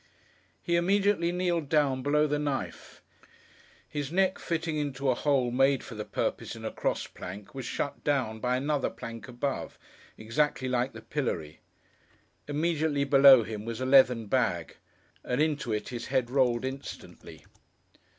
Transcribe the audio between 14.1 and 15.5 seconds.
bag. And